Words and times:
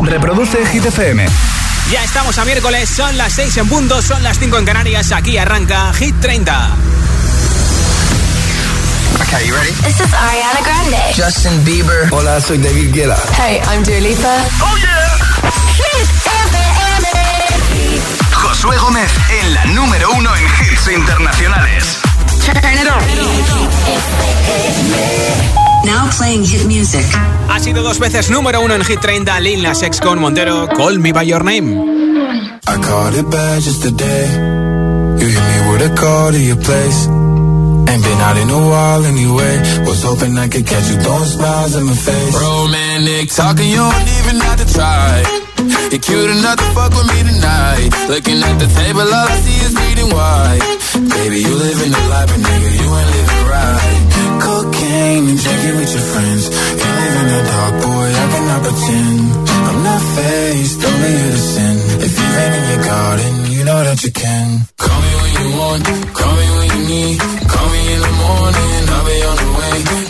Reproduce 0.00 0.64
Hit 0.66 0.84
FM. 0.86 1.26
Ya 1.90 2.04
estamos 2.04 2.38
a 2.38 2.44
miércoles, 2.44 2.88
son 2.88 3.16
las 3.16 3.32
6 3.32 3.56
en 3.58 3.68
punto, 3.68 4.00
son 4.02 4.22
las 4.22 4.38
5 4.38 4.58
en 4.58 4.64
Canarias. 4.64 5.10
Aquí 5.12 5.36
arranca 5.38 5.92
Hit 5.94 6.14
30. 6.20 6.70
Okay, 9.22 9.46
you 9.46 9.54
ready? 9.54 9.72
This 9.82 10.00
is 10.00 10.12
Ariana 10.14 10.60
Grande. 10.62 10.96
Justin 11.16 11.64
Bieber. 11.64 12.08
Hola, 12.12 12.40
soy 12.40 12.58
David 12.58 12.92
Guetta. 12.94 13.16
Hey, 13.36 13.60
I'm 13.70 13.82
Dua 13.82 14.00
Lipa. 14.00 14.44
Oh 14.60 14.76
yeah. 14.76 15.18
Hit 15.76 16.08
FM. 16.26 17.08
Josué 18.32 18.76
Gómez 18.78 19.10
en 19.42 19.54
la 19.54 19.64
número 19.66 20.10
uno 20.12 20.34
en 20.36 20.44
hits 20.44 20.88
internacionales. 20.88 21.98
Turn 22.44 22.74
it 22.74 22.88
on. 22.88 23.02
Now 25.84 26.10
playing 26.16 26.44
hit 26.44 26.64
music. 26.66 27.04
Ha 27.48 27.58
sido 27.60 27.82
dos 27.82 27.98
veces 27.98 28.30
número 28.30 28.60
uno 28.60 28.74
en 28.74 28.84
Hit 28.84 29.00
30, 29.00 29.40
Lil 29.40 29.62
Nas 29.62 29.82
X 29.82 30.00
con 30.00 30.18
Montero, 30.18 30.68
Call 30.68 30.98
Me 30.98 31.12
By 31.12 31.26
Your 31.26 31.44
Name. 31.44 31.72
I 32.66 32.76
caught 32.80 33.14
it 33.14 33.30
bad 33.30 33.62
just 33.62 33.82
today. 33.82 34.26
You 35.18 35.26
hit 35.26 35.42
me 35.42 35.72
with 35.72 35.90
a 35.90 35.94
call 35.94 36.32
to 36.32 36.38
your 36.38 36.56
place. 36.56 37.06
Ain't 37.88 38.02
been 38.04 38.20
out 38.20 38.36
in 38.36 38.50
a 38.50 38.60
while 38.68 39.04
anyway. 39.06 39.58
Was 39.86 40.02
hoping 40.02 40.36
I 40.36 40.48
could 40.48 40.66
catch 40.66 40.90
you 40.90 41.00
throwing 41.00 41.24
smiles 41.24 41.74
in 41.74 41.84
my 41.86 41.94
face. 41.94 42.34
Romantic 42.34 43.30
talking, 43.30 43.68
you 43.70 43.76
don't 43.76 44.08
even 44.20 44.40
have 44.40 44.58
to 44.58 44.72
try. 44.72 45.22
You're 45.90 46.00
cute 46.00 46.30
enough 46.30 46.56
to 46.58 46.68
fuck 46.76 46.92
with 46.92 47.08
me 47.08 47.22
tonight. 47.32 47.88
Looking 48.08 48.42
at 48.42 48.58
the 48.58 48.68
table, 48.68 49.00
all 49.00 49.28
I 49.28 49.36
see 49.40 49.58
is 49.64 49.72
bleeding 49.74 50.10
white. 50.12 50.60
Baby, 51.16 51.40
you 51.40 51.54
living 51.54 51.92
the 51.92 52.02
life, 52.12 52.28
but 52.28 52.40
nigga, 52.44 52.68
you 52.76 52.88
ain't 52.92 53.10
living 53.16 53.44
right. 53.48 53.97
Cocaine 54.48 55.28
and 55.28 55.38
drinking 55.44 55.76
with 55.76 55.92
your 55.92 56.06
friends. 56.12 56.42
You 56.80 56.90
live 57.00 57.16
in 57.20 57.28
the 57.34 57.42
dark, 57.52 57.74
boy, 57.84 58.08
I 58.22 58.26
cannot 58.32 58.60
pretend. 58.64 59.20
I'm 59.68 59.80
not 59.88 60.02
faced, 60.16 60.80
only 60.88 61.10
you 61.20 61.28
to 61.36 61.42
sin. 61.52 61.76
If 62.06 62.12
you've 62.18 62.38
in 62.58 62.64
your 62.72 62.82
garden, 62.92 63.32
you 63.52 63.64
know 63.68 63.80
that 63.84 64.02
you 64.04 64.10
can. 64.10 64.46
Call 64.78 65.00
me 65.04 65.12
when 65.20 65.32
you 65.40 65.48
want, 65.60 65.84
call 66.18 66.34
me 66.40 66.46
when 66.56 66.68
you 66.74 66.82
need. 66.92 67.18
Call 67.52 67.68
me 67.74 67.80
in 67.94 68.00
the 68.08 68.14
morning, 68.24 68.80
I'll 68.94 69.04
be 69.04 69.16
on 69.30 69.36
the 69.36 69.48
way. 69.58 70.07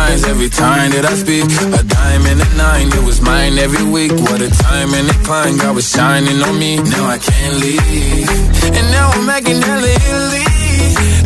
Times 0.00 0.24
every 0.32 0.48
time 0.48 0.90
that 0.94 1.04
I 1.12 1.14
speak. 1.22 1.44
A 1.80 1.82
diamond 1.98 2.40
and 2.40 2.40
a 2.46 2.48
nine, 2.56 2.88
it 2.98 3.04
was 3.10 3.18
mine 3.20 3.54
every 3.66 3.86
week. 3.96 4.12
What 4.26 4.40
a 4.48 4.50
time 4.68 4.90
and 4.98 5.06
a 5.14 5.16
climb, 5.26 5.56
God 5.62 5.74
was 5.78 5.88
shining 5.94 6.38
on 6.48 6.54
me. 6.58 6.72
Now 6.94 7.04
I 7.16 7.18
can't 7.18 7.56
leave. 7.64 8.28
And 8.78 8.86
now 8.96 9.06
I'm 9.14 9.26
making 9.34 9.58
hella 9.68 9.90
Italy. 10.00 10.46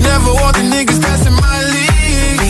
Never 0.09 0.31
want 0.41 0.55
the 0.59 0.65
niggas 0.75 1.01
in 1.29 1.35
my 1.47 1.59
league. 1.75 2.43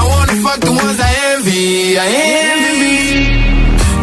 I 0.00 0.02
wanna 0.12 0.36
fuck 0.44 0.60
the 0.68 0.74
ones 0.82 0.98
I 1.08 1.12
envy. 1.32 1.98
I 2.04 2.08
envy. 2.44 2.98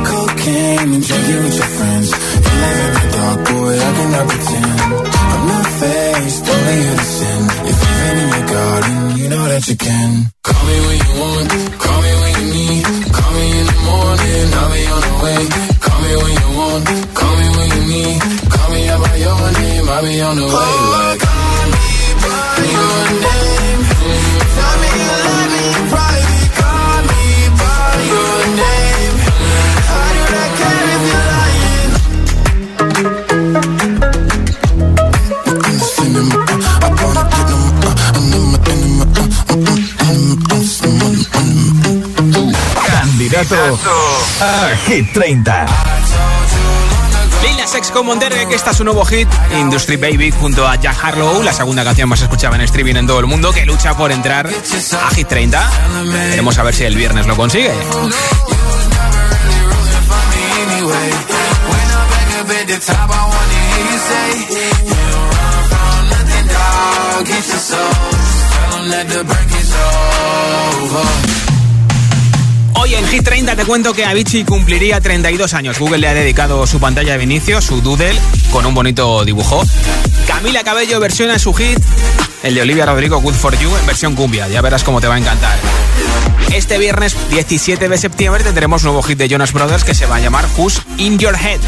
Cocaine 0.09 0.89
and 0.95 1.03
drinking 1.07 1.41
with 1.45 1.57
your 1.61 1.71
friends. 1.77 2.07
You 2.45 2.53
live 2.63 2.79
in 2.87 2.93
the 2.97 3.05
dark, 3.17 3.39
boy, 3.49 3.73
I 3.87 3.89
cannot 3.97 4.25
pretend. 4.31 4.79
I'm 5.33 5.43
not 5.51 5.67
faced, 5.79 6.45
only 6.53 6.79
sin. 7.17 7.41
If 7.69 7.77
you've 7.83 8.03
in 8.09 8.17
your 8.35 8.45
garden, 8.55 8.97
you 9.19 9.25
know 9.33 9.45
that 9.51 9.63
you 9.69 9.77
can. 9.87 10.36
Hit 44.87 45.13
30. 45.13 45.65
Lil 47.43 47.57
Nas 47.57 47.73
X 47.75 47.91
con 47.91 48.05
Montero, 48.05 48.35
que 48.49 48.55
está 48.55 48.73
su 48.73 48.83
nuevo 48.83 49.05
hit, 49.05 49.29
Industry 49.57 49.95
Baby, 49.95 50.31
junto 50.31 50.67
a 50.67 50.75
Jack 50.75 50.97
Harlow, 51.01 51.41
la 51.43 51.53
segunda 51.53 51.85
canción 51.85 52.09
más 52.09 52.21
escuchada 52.21 52.55
en 52.55 52.61
streaming 52.61 52.95
en 52.95 53.07
todo 53.07 53.19
el 53.21 53.27
mundo, 53.27 53.53
que 53.53 53.65
lucha 53.65 53.95
por 53.95 54.11
entrar 54.11 54.47
a 54.47 55.09
Hit 55.15 55.27
30. 55.27 55.71
Veremos 56.11 56.57
a 56.57 56.63
ver 56.63 56.75
si 56.75 56.83
el 56.83 56.95
viernes 56.95 57.25
lo 57.25 57.37
consigue. 57.37 57.71
Hoy 71.29 71.36
en 72.97 73.07
Hit 73.07 73.23
30 73.23 73.55
te 73.55 73.65
cuento 73.65 73.93
que 73.93 74.05
Avicii 74.05 74.43
cumpliría 74.43 74.99
32 74.99 75.53
años. 75.53 75.79
Google 75.79 75.99
le 75.99 76.07
ha 76.07 76.13
dedicado 76.13 76.65
su 76.65 76.79
pantalla 76.79 77.17
de 77.17 77.23
inicio, 77.23 77.61
su 77.61 77.81
doodle, 77.81 78.19
con 78.51 78.65
un 78.65 78.73
bonito 78.73 79.23
dibujo. 79.23 79.63
Camila 80.25 80.63
Cabello 80.63 80.99
versiona 80.99 81.37
su 81.37 81.53
hit, 81.53 81.79
el 82.43 82.55
de 82.55 82.61
Olivia 82.61 82.85
Rodrigo, 82.85 83.19
Good 83.19 83.35
For 83.35 83.57
You, 83.59 83.75
en 83.75 83.85
versión 83.85 84.15
cumbia. 84.15 84.47
Ya 84.47 84.61
verás 84.61 84.83
cómo 84.83 84.99
te 84.99 85.07
va 85.07 85.15
a 85.15 85.17
encantar. 85.19 85.57
Este 86.53 86.77
viernes 86.77 87.15
17 87.29 87.87
de 87.87 87.97
septiembre 87.97 88.43
tendremos 88.43 88.83
nuevo 88.83 89.03
hit 89.03 89.17
de 89.17 89.27
Jonas 89.27 89.53
Brothers 89.53 89.83
que 89.83 89.93
se 89.93 90.05
va 90.05 90.15
a 90.15 90.19
llamar 90.19 90.45
Who's 90.57 90.81
In 90.97 91.19
Your 91.19 91.35
Head. 91.35 91.59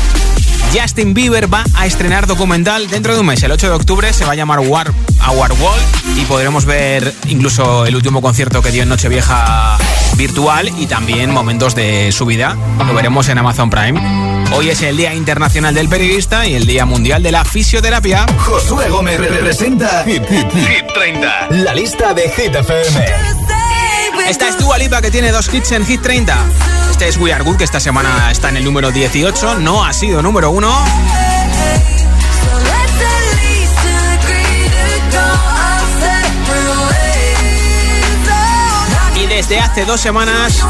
Justin 0.74 1.14
Bieber 1.14 1.52
va 1.52 1.64
a 1.76 1.86
estrenar 1.86 2.28
documental 2.28 2.90
dentro 2.90 3.14
de 3.14 3.20
un 3.20 3.26
mes. 3.26 3.42
El 3.44 3.52
8 3.52 3.68
de 3.68 3.74
octubre 3.74 4.14
se 4.14 4.26
va 4.26 4.34
a 4.34 4.36
llamar 4.36 4.60
War, 4.60 4.92
Our 5.28 5.52
Wall 5.60 5.80
y 6.16 6.26
podremos 6.26 6.66
ver 6.66 7.14
incluso 7.28 7.86
el 7.86 7.96
último 7.96 8.22
concierto 8.22 8.62
que 8.62 8.72
dio 8.72 8.84
en 8.84 8.90
Nochevieja 8.90 9.78
virtual 10.16 10.72
y 10.78 10.88
también 10.88 11.32
momentos 11.32 11.76
de 11.76 12.12
su 12.12 12.26
vida. 12.26 12.56
Lo 12.86 12.94
veremos 12.94 13.30
en 13.30 13.38
Amazon 13.38 13.70
Prime. 13.70 14.00
Hoy 14.54 14.70
es 14.70 14.82
el 14.82 14.98
Día 14.98 15.14
Internacional 15.14 15.74
del 15.76 15.90
Periodista 15.90 16.46
y 16.46 16.56
el 16.56 16.66
Día 16.66 16.86
Mundial 16.86 17.22
de 17.24 17.32
la 17.32 17.46
Fisioterapia. 17.46 18.26
Josué 18.40 18.90
Gómez 18.90 19.20
representa 19.20 20.04
Hit, 20.06 20.24
Hit, 20.28 20.52
Hit 20.52 20.94
30. 20.94 21.48
La 21.52 21.74
lista 21.74 22.14
de 22.14 22.30
Hit 22.30 22.56
FM. 22.56 23.06
Esta 24.28 24.50
es 24.50 24.58
Dua 24.58 24.78
Lipa 24.78 25.02
que 25.02 25.12
tiene 25.12 25.32
dos 25.32 25.52
hits 25.54 25.72
en 25.72 25.86
Hit 25.86 26.02
30. 26.02 26.38
Este 26.92 27.08
es 27.08 27.18
We 27.18 27.34
Are 27.34 27.44
Good 27.44 27.58
que 27.58 27.64
esta 27.64 27.80
semana 27.80 28.30
está 28.32 28.50
en 28.50 28.58
el 28.58 28.64
número 28.64 28.92
18. 28.92 29.60
No 29.60 29.84
ha 29.86 29.94
sido 29.94 30.22
número 30.22 30.52
1. 30.52 31.29
Desde 39.40 39.58
hace 39.58 39.86
dos 39.86 40.02
semanas 40.02 40.62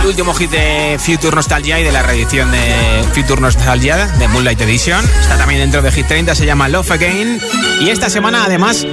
el 0.00 0.06
último 0.06 0.32
hit 0.32 0.48
de 0.48 0.96
Future 1.00 1.34
Nostalgia 1.34 1.80
y 1.80 1.82
de 1.82 1.90
la 1.90 2.04
reedición 2.04 2.52
de 2.52 3.04
Future 3.14 3.40
Nostalgia 3.40 4.06
de 4.06 4.28
Moonlight 4.28 4.60
Edition. 4.60 5.04
Está 5.20 5.36
también 5.36 5.60
dentro 5.60 5.82
de 5.82 5.90
Hit 5.90 6.06
30, 6.06 6.36
se 6.36 6.46
llama 6.46 6.68
Love 6.68 6.92
Again. 6.92 7.40
Y 7.80 7.88
esta 7.90 8.08
semana 8.08 8.44
además 8.44 8.86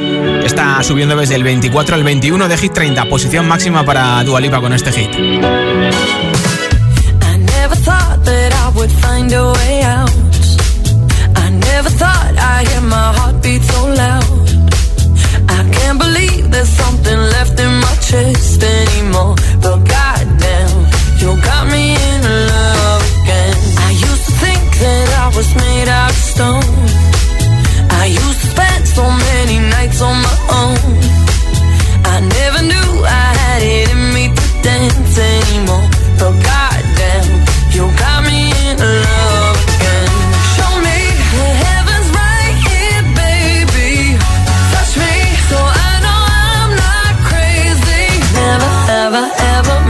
está 0.44 0.82
subiendo 0.82 1.16
desde 1.16 1.36
el 1.36 1.44
24 1.44 1.94
al 1.94 2.04
21 2.04 2.48
de 2.48 2.58
Hit 2.58 2.74
30, 2.74 3.06
posición 3.06 3.48
máxima 3.48 3.86
para 3.86 4.24
Dua 4.24 4.42
Lipa 4.42 4.60
con 4.60 4.74
este 4.74 4.92
hit. 4.92 5.12
There's 16.56 16.70
something 16.70 17.20
left 17.36 17.60
in 17.60 17.74
my 17.86 17.96
chest 18.08 18.64
anymore. 18.64 19.36
But 19.62 19.78
goddamn, 19.94 20.76
you 21.20 21.30
got 21.50 21.68
me 21.68 21.84
in 22.10 22.22
love 22.54 23.02
again. 23.18 23.58
I 23.88 23.92
used 23.92 24.26
to 24.28 24.34
think 24.44 24.64
that 24.84 25.08
I 25.24 25.28
was 25.36 25.50
made 25.64 25.90
out 25.90 26.12
of 26.12 26.22
stone. 26.34 26.76
I 28.02 28.06
used 28.24 28.40
to 28.44 28.48
spend 28.56 28.88
so 28.88 29.04
many 29.28 29.58
nights 29.76 30.00
on 30.02 30.16
my 30.28 30.38
own. 30.62 31.05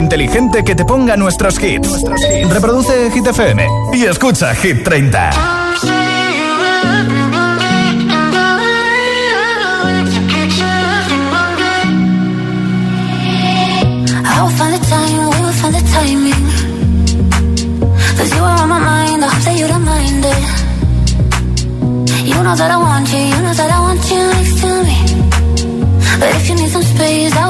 inteligente 0.00 0.64
que 0.64 0.74
te 0.74 0.84
ponga 0.84 1.16
nuestros 1.16 1.62
hits. 1.62 2.02
Reproduce 2.50 3.10
Hit 3.12 3.26
FM 3.26 3.66
y 3.92 4.04
escucha 4.04 4.54
Hit 4.54 4.82
30. 4.82 5.30
I 14.22 14.42
will 14.42 14.50
find 14.58 14.74
the 14.74 14.80
time, 14.88 15.30
we 15.30 15.38
will 15.44 15.52
find 15.60 15.74
the 15.74 15.82
timing. 15.92 16.44
Cause 18.16 18.30
you 18.34 18.42
are 18.42 18.58
on 18.62 18.68
my 18.68 18.78
mind, 18.78 19.22
I 19.24 19.28
hope 19.28 19.44
that 19.44 19.56
you 19.58 19.66
don't 19.68 19.84
mind 19.84 20.24
it. 20.24 20.44
You 22.26 22.42
know 22.42 22.56
that 22.56 22.70
I 22.70 22.76
want 22.76 23.08
you, 23.12 23.18
you 23.18 23.40
know 23.44 23.54
that 23.54 23.70
I 23.70 23.80
want 23.80 24.10
you 24.10 24.20
next 24.34 24.60
to 24.62 24.70
me. 24.88 24.98
But 26.20 26.28
if 26.36 26.48
you 26.48 26.54
need 26.56 26.70
some 26.70 26.82
space, 26.82 27.34
I 27.36 27.49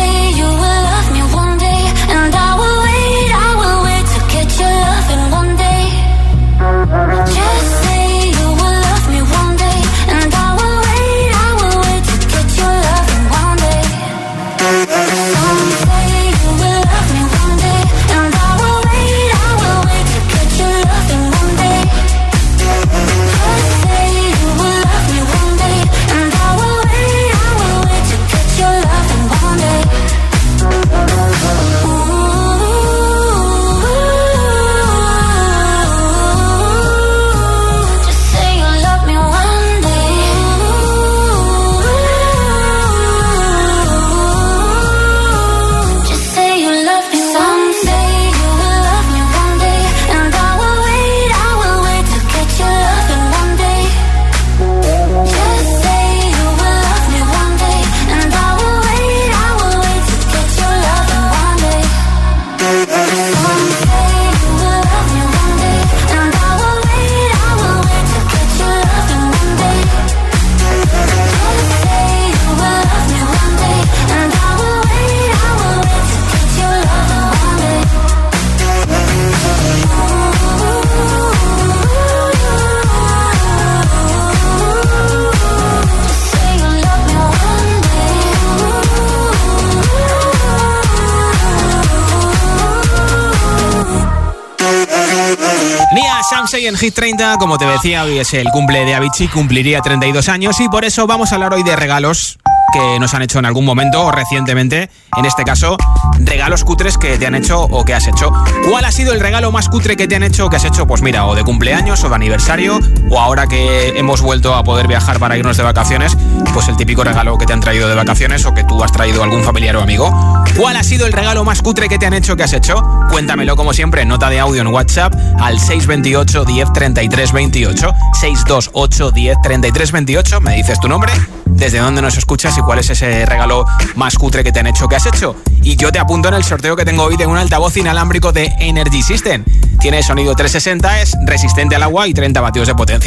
30, 97.17 97.37
como 97.39 97.57
te 97.57 97.65
decía, 97.65 98.03
hoy 98.03 98.19
es 98.19 98.33
el 98.33 98.47
cumple 98.51 98.85
de 98.85 98.95
Avicii, 98.95 99.27
cumpliría 99.27 99.81
32 99.81 100.29
años 100.29 100.59
y 100.61 100.69
por 100.69 100.85
eso 100.85 101.07
vamos 101.07 101.31
a 101.31 101.35
hablar 101.35 101.53
hoy 101.53 101.61
de 101.61 101.75
regalos 101.75 102.37
que 102.71 102.99
nos 102.99 103.13
han 103.13 103.21
hecho 103.21 103.39
en 103.39 103.45
algún 103.45 103.65
momento 103.65 104.05
o 104.05 104.11
recientemente, 104.11 104.89
en 105.17 105.25
este 105.25 105.43
caso, 105.43 105.75
regalos 106.19 106.63
cutres 106.63 106.97
que 106.97 107.17
te 107.17 107.27
han 107.27 107.35
hecho 107.35 107.63
o 107.63 107.83
que 107.83 107.93
has 107.93 108.07
hecho. 108.07 108.31
¿Cuál 108.69 108.85
ha 108.85 108.93
sido 108.93 109.11
el 109.11 109.19
regalo 109.19 109.51
más 109.51 109.67
cutre 109.67 109.97
que 109.97 110.07
te 110.07 110.15
han 110.15 110.23
hecho 110.23 110.45
o 110.45 110.49
que 110.49 110.55
has 110.55 110.63
hecho? 110.63 110.87
Pues 110.87 111.01
mira, 111.01 111.25
o 111.25 111.35
de 111.35 111.43
cumpleaños 111.43 112.01
o 112.05 112.09
de 112.09 112.15
aniversario, 112.15 112.79
o 113.11 113.19
ahora 113.19 113.45
que 113.45 113.99
hemos 113.99 114.21
vuelto 114.21 114.55
a 114.55 114.63
poder 114.63 114.87
viajar 114.87 115.19
para 115.19 115.37
irnos 115.37 115.57
de 115.57 115.63
vacaciones, 115.63 116.17
pues 116.53 116.69
el 116.69 116.77
típico 116.77 117.03
regalo 117.03 117.37
que 117.37 117.45
te 117.45 117.53
han 117.53 117.59
traído 117.59 117.89
de 117.89 117.95
vacaciones 117.95 118.45
o 118.45 118.53
que 118.53 118.63
tú 118.63 118.81
has 118.83 118.91
traído 118.91 119.21
a 119.21 119.25
algún 119.25 119.43
familiar 119.43 119.75
o 119.75 119.81
amigo. 119.81 120.09
¿Cuál 120.57 120.77
ha 120.77 120.83
sido 120.83 121.05
el 121.05 121.13
regalo 121.13 121.43
más 121.43 121.61
cutre 121.61 121.89
que 121.89 121.99
te 121.99 122.05
han 122.05 122.13
hecho 122.13 122.37
que 122.37 122.43
has 122.43 122.53
hecho? 122.53 122.81
Cuéntamelo 123.09 123.55
como 123.57 123.73
siempre 123.73 124.05
nota 124.05 124.29
de 124.29 124.39
audio 124.39 124.61
en 124.61 124.67
WhatsApp 124.67 125.13
al 125.39 125.59
628 125.59 126.45
10 126.45 126.73
33 126.73 127.31
28 127.33 127.91
628 128.19 129.11
10 129.11 129.37
33 129.43 129.91
28. 129.91 130.41
Me 130.41 130.55
dices 130.55 130.79
tu 130.79 130.87
nombre, 130.87 131.11
desde 131.45 131.79
dónde 131.79 132.01
nos 132.01 132.17
escuchas 132.17 132.57
y 132.57 132.61
cuál 132.61 132.79
es 132.79 132.89
ese 132.89 133.25
regalo 133.25 133.65
más 133.95 134.17
cutre 134.17 134.43
que 134.43 134.53
te 134.53 134.61
han 134.61 134.67
hecho 134.67 134.87
que 134.87 134.95
has 134.95 135.05
hecho. 135.05 135.35
Y 135.61 135.75
yo 135.75 135.91
te 135.91 135.99
apunto 135.99 136.29
en 136.29 136.35
el 136.35 136.43
sorteo 136.43 136.75
que 136.75 136.85
tengo 136.85 137.03
hoy 137.03 137.17
de 137.17 137.27
un 137.27 137.37
altavoz 137.37 137.75
inalámbrico 137.75 138.31
de 138.31 138.51
Energy 138.59 139.03
System. 139.03 139.43
Tiene 139.79 140.03
sonido 140.03 140.35
360, 140.35 141.01
es 141.01 141.17
resistente 141.25 141.75
al 141.75 141.83
agua 141.83 142.07
y 142.07 142.13
30 142.13 142.39
vatios 142.39 142.67
de 142.67 142.75
potencia. 142.75 143.00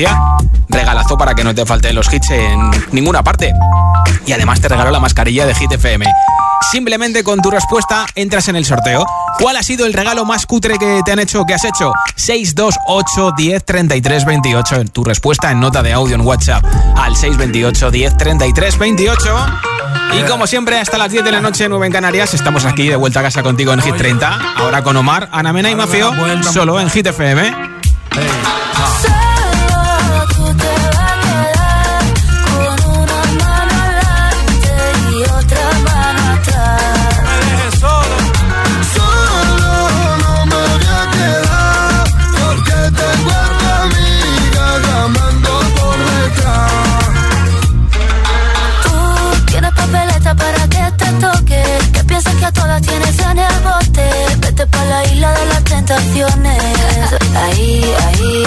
Regalazo 0.69 1.17
para 1.17 1.35
que 1.35 1.45
no 1.45 1.55
te 1.55 1.65
falten 1.65 1.95
los 1.95 2.13
hits 2.13 2.31
en 2.31 2.71
ninguna 2.91 3.23
parte. 3.23 3.53
Y 4.27 4.33
además 4.33 4.61
te 4.61 4.69
regalo 4.69 4.91
la 4.91 4.99
mascarilla 4.99 5.47
de 5.47 5.55
Hit 5.55 5.71
FM. 5.71 6.05
Simplemente 6.73 7.23
con 7.23 7.41
tu 7.41 7.51
respuesta 7.51 8.07
entras 8.17 8.49
en 8.49 8.57
el 8.57 8.65
sorteo. 8.65 9.07
¿Cuál 9.39 9.57
ha 9.57 9.63
sido 9.63 9.87
el 9.87 9.93
regalo 9.93 10.25
más 10.25 10.47
cutre 10.47 10.79
que 10.79 11.03
te 11.05 11.13
han 11.13 11.21
hecho 11.21 11.43
o 11.43 11.47
que 11.47 11.55
has 11.55 11.65
hecho? 11.65 11.93
628 12.17 13.35
10 13.37 13.65
33 13.65 14.25
28. 14.25 14.85
Tu 14.87 15.05
respuesta 15.05 15.53
en 15.53 15.61
nota 15.61 15.83
de 15.83 15.93
audio 15.93 16.17
en 16.17 16.23
WhatsApp 16.23 16.65
al 16.97 17.15
628 17.15 17.91
10 17.93 18.17
33 18.17 18.79
28. 18.79 19.47
Y 20.19 20.23
como 20.29 20.49
siempre, 20.49 20.81
hasta 20.81 20.99
las 20.99 21.13
10 21.13 21.25
de 21.25 21.33
la 21.33 21.41
noche, 21.41 21.69
9 21.69 21.87
en 21.87 21.93
Canarias, 21.93 22.35
estamos 22.35 22.65
aquí 22.65 22.89
de 22.89 22.97
vuelta 22.97 23.21
a 23.21 23.23
casa 23.23 23.45
contigo 23.45 23.73
en 23.73 23.81
Hit 23.81 23.97
30. 23.97 24.55
Ahora 24.57 24.83
con 24.83 24.97
Omar, 24.97 25.29
Ana 25.31 25.53
Mena 25.53 25.71
y 25.71 25.77
Mafio, 25.77 26.13
solo 26.53 26.81
en 26.81 26.91
Hit 26.91 27.07
FM. 27.07 27.75
Solo 28.11 29.24
tienes 52.81 53.19
en 53.19 53.39
el 53.39 53.61
bote. 53.61 54.07
Vete 54.39 54.67
pa' 54.67 54.85
la 54.85 55.05
isla 55.05 55.33
de 55.33 55.47
las 55.47 55.65
tentaciones. 55.65 56.63
Ahí, 57.45 57.95
ahí. 58.07 58.45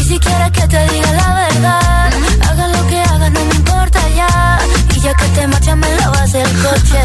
Y 0.00 0.04
si 0.04 0.18
quieres 0.18 0.50
que 0.52 0.66
te 0.68 0.88
diga 0.88 1.12
la 1.12 1.34
verdad, 1.34 2.12
haga 2.48 2.68
lo 2.68 2.86
que 2.86 3.00
hagas, 3.00 3.30
no 3.30 3.44
me 3.44 3.54
importa 3.54 4.00
ya. 4.16 4.58
Y 4.94 5.00
ya 5.00 5.14
que 5.14 5.28
te 5.28 5.46
marchas, 5.46 5.76
me 5.76 5.96
lavas 5.96 6.34
el 6.34 6.52
coche. 6.62 7.02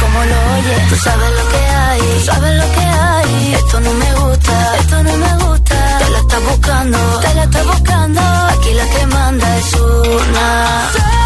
Como 0.00 0.18
lo 0.24 0.38
oyes, 0.56 0.88
tú 0.88 0.96
sabes 0.96 1.30
lo 1.38 1.48
que 1.52 1.62
hay, 1.76 2.00
tú 2.00 2.24
sabes 2.30 2.54
lo 2.60 2.72
que 2.74 2.80
hay. 2.80 3.54
Esto 3.54 3.80
no 3.80 3.92
me 3.92 4.14
gusta, 4.14 4.76
esto 4.80 5.02
no 5.02 5.16
me 5.16 5.44
gusta. 5.44 5.98
Te 5.98 6.10
la 6.10 6.18
estás 6.18 6.42
buscando, 6.50 6.98
te 7.20 7.34
la 7.34 7.44
estás 7.44 7.66
buscando. 7.66 8.20
Aquí 8.20 8.74
la 8.74 8.86
que 8.90 9.06
manda 9.06 9.56
es 9.58 9.74
una. 9.74 11.25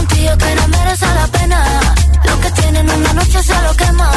un 0.00 0.06
tío 0.06 0.38
que 0.38 0.54
no 0.54 0.68
merece 0.68 1.06
la 1.14 1.26
pena. 1.38 1.58
Lo 2.24 2.40
que 2.40 2.50
tiene 2.52 2.78
en 2.80 2.90
una 2.90 3.12
noche 3.12 3.42
se 3.42 3.62
lo 3.62 3.72
quema. 3.74 4.10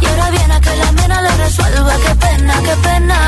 Y 0.00 0.06
ahora 0.06 0.30
viene 0.30 0.54
a 0.54 0.60
que 0.60 0.76
la 0.76 0.92
mena 0.92 1.22
le 1.22 1.36
resuelva. 1.44 1.94
Qué 2.04 2.14
pena, 2.26 2.54
qué 2.66 2.76
pena. 2.88 3.18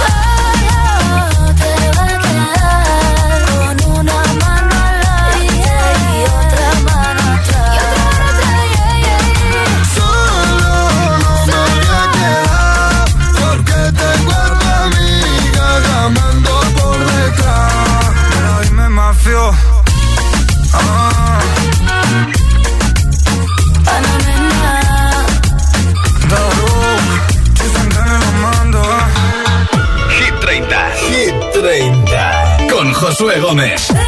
Solo 0.00 1.54
te 1.60 1.72
va 1.96 2.29
Gómez. 33.50 33.99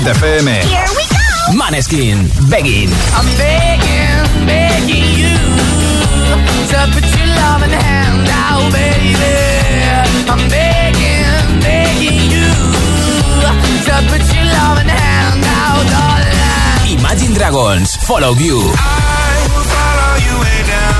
Hit 0.00 0.16
FM. 0.16 0.48
Here 0.64 0.88
we 0.96 1.04
go. 1.12 1.60
Maneskin, 1.60 2.24
Begging. 2.48 2.88
I'm 3.12 3.28
begging, 3.36 4.46
begging 4.48 5.08
you 5.20 5.36
to 6.72 6.78
put 6.94 7.04
your 7.18 7.28
loving 7.36 7.74
hand 7.76 8.24
out, 8.32 8.72
baby. 8.72 9.12
I'm 10.24 10.40
begging, 10.48 11.60
begging 11.60 12.20
you 12.32 12.48
to 13.84 13.94
put 14.08 14.24
your 14.32 14.46
loving 14.56 14.88
hand 14.88 15.44
out, 15.44 15.84
darling. 15.92 16.96
Imagine 16.98 17.34
Dragons, 17.34 17.96
Follow 18.08 18.32
You. 18.40 18.56
I 18.56 19.36
will 19.52 19.66
follow 19.68 20.12
you 20.24 20.32
way 20.40 20.60
down, 20.64 20.99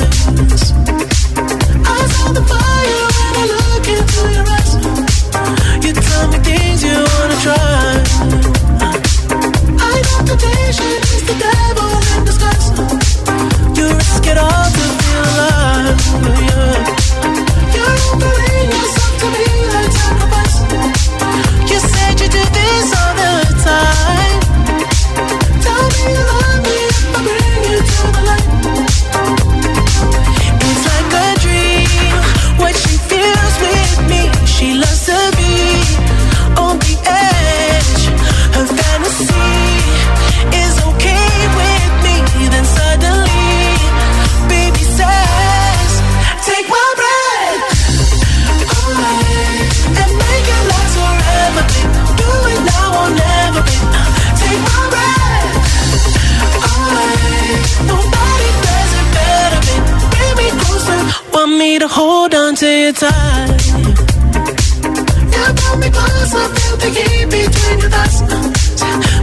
Hold 62.01 62.33
on 62.33 62.55
to 62.55 62.65
you 62.65 62.91
tight. 62.93 63.61
Yeah, 65.33 65.49
pull 65.59 65.77
me 65.81 65.89
closer. 65.95 66.45
Feel 66.55 66.75
the 66.83 66.89
heat 66.97 67.25
between 67.35 67.77
your 67.83 67.91
thighs. 67.95 68.17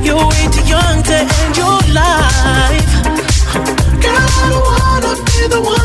You're 0.07 0.27
way 0.31 0.45
too 0.55 0.64
young 0.75 0.99
to 1.09 1.17
end 1.38 1.55
your 1.62 1.79
life. 2.01 2.91
Girl, 4.03 4.27
I 4.38 4.45
don't 4.53 4.64
wanna 4.71 5.12
be 5.29 5.38
the 5.55 5.61
one 5.75 5.78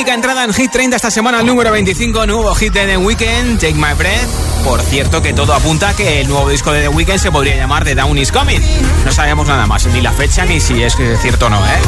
única 0.00 0.14
entrada 0.14 0.44
en 0.44 0.54
Hit 0.54 0.70
30 0.70 0.96
esta 0.96 1.10
semana, 1.10 1.40
el 1.40 1.46
número 1.46 1.70
25, 1.72 2.24
nuevo 2.24 2.54
hit 2.54 2.72
de 2.72 2.86
The 2.86 2.96
Weeknd, 2.96 3.60
Take 3.60 3.74
My 3.74 3.92
Breath. 3.98 4.30
Por 4.64 4.80
cierto, 4.80 5.20
que 5.20 5.34
todo 5.34 5.52
apunta 5.52 5.94
que 5.94 6.22
el 6.22 6.28
nuevo 6.28 6.48
disco 6.48 6.72
de 6.72 6.80
The 6.80 6.88
Weeknd 6.88 7.18
se 7.18 7.30
podría 7.30 7.56
llamar 7.56 7.84
The 7.84 7.94
Down 7.94 8.16
Is 8.16 8.32
Coming. 8.32 8.62
No 9.04 9.12
sabemos 9.12 9.46
nada 9.46 9.66
más, 9.66 9.84
ni 9.88 10.00
la 10.00 10.10
fecha 10.12 10.46
ni 10.46 10.58
si 10.58 10.82
es 10.82 10.96
cierto 11.20 11.46
o 11.46 11.50
no, 11.50 11.58
¿eh? 11.66 11.78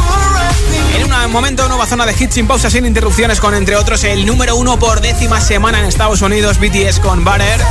En 0.99 1.11
un 1.11 1.33
momento, 1.33 1.67
nueva 1.69 1.87
zona 1.87 2.05
de 2.05 2.13
hits 2.13 2.35
sin 2.35 2.47
pausa, 2.47 2.69
sin 2.69 2.85
interrupciones, 2.85 3.41
con 3.41 3.55
entre 3.55 3.77
otros 3.77 4.05
el 4.05 4.27
número 4.27 4.57
uno 4.57 4.79
por 4.79 5.01
décima 5.01 5.41
semana 5.41 5.79
en 5.79 5.87
Estados 5.87 6.21
Unidos, 6.21 6.59
BTS 6.59 7.01
con 7.01 7.25
Butter. 7.25 7.63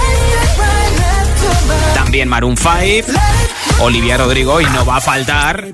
También 1.93 2.27
Maroon 2.27 2.57
5, 2.57 3.11
Olivia 3.81 4.15
Rodrigo 4.15 4.61
y 4.61 4.65
no 4.65 4.85
va 4.85 4.97
a 4.97 5.01
faltar 5.01 5.73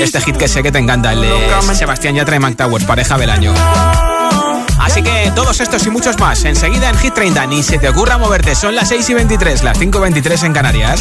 este 0.00 0.20
hit 0.20 0.36
que 0.36 0.48
sé 0.48 0.62
que 0.62 0.72
te 0.72 0.78
encanta, 0.78 1.12
el 1.12 1.22
de 1.22 1.74
Sebastián 1.74 2.16
Yatra 2.16 2.36
y 2.36 2.38
Mac 2.40 2.56
Towers, 2.56 2.84
pareja 2.84 3.16
del 3.16 3.30
año. 3.30 3.54
Así 4.80 5.02
que 5.02 5.30
todos 5.34 5.60
estos 5.60 5.86
y 5.86 5.90
muchos 5.90 6.18
más, 6.18 6.44
enseguida 6.44 6.88
en 6.90 6.98
Hit 6.98 7.14
30, 7.14 7.46
ni 7.46 7.62
se 7.62 7.78
te 7.78 7.88
ocurra 7.88 8.18
moverte, 8.18 8.54
son 8.54 8.74
las 8.74 8.88
6 8.88 9.10
y 9.10 9.14
23, 9.14 9.62
las 9.62 9.78
5 9.78 9.98
y 9.98 10.00
23 10.00 10.42
en 10.42 10.52
Canarias. 10.52 11.00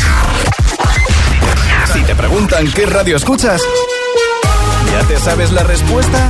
Si 1.93 2.01
te 2.03 2.15
preguntan 2.15 2.71
qué 2.71 2.85
radio 2.85 3.17
escuchas, 3.17 3.61
¿ya 4.91 5.07
te 5.07 5.19
sabes 5.19 5.51
la 5.51 5.63
respuesta? 5.63 6.29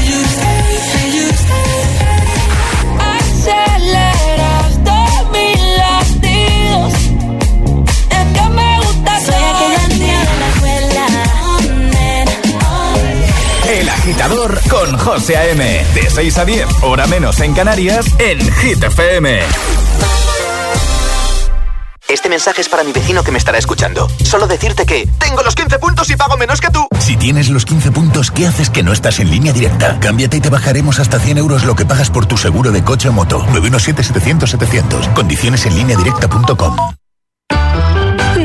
agitador 14.11 14.59
con 14.69 14.97
José 14.97 15.37
A.M. 15.37 15.85
De 15.93 16.09
6 16.09 16.37
a 16.37 16.45
10, 16.45 16.67
hora 16.81 17.07
menos 17.07 17.39
en 17.39 17.53
Canarias, 17.53 18.05
en 18.19 18.39
Hit 18.55 18.83
FM. 18.83 19.39
Este 22.09 22.27
mensaje 22.27 22.59
es 22.59 22.67
para 22.67 22.83
mi 22.83 22.91
vecino 22.91 23.23
que 23.23 23.31
me 23.31 23.37
estará 23.37 23.57
escuchando. 23.57 24.09
Solo 24.25 24.47
decirte 24.47 24.85
que 24.85 25.07
tengo 25.17 25.43
los 25.43 25.55
15 25.55 25.79
puntos 25.79 26.09
y 26.09 26.17
pago 26.17 26.35
menos 26.35 26.59
que 26.59 26.69
tú. 26.69 26.85
Si 26.99 27.15
tienes 27.15 27.49
los 27.49 27.63
15 27.63 27.91
puntos, 27.91 28.31
¿qué 28.31 28.47
haces 28.47 28.69
que 28.69 28.83
no 28.83 28.91
estás 28.91 29.19
en 29.19 29.31
línea 29.31 29.53
directa? 29.53 29.97
Cámbiate 30.01 30.37
y 30.37 30.41
te 30.41 30.49
bajaremos 30.49 30.99
hasta 30.99 31.17
100 31.17 31.37
euros 31.37 31.63
lo 31.63 31.75
que 31.75 31.85
pagas 31.85 32.09
por 32.09 32.25
tu 32.25 32.35
seguro 32.35 32.71
de 32.71 32.83
coche 32.83 33.07
o 33.07 33.13
moto. 33.13 33.45
917-700-700. 33.53 35.13
Condiciones 35.13 35.65
en 35.65 35.75
línea 35.75 35.95
directa.com. 35.95 36.75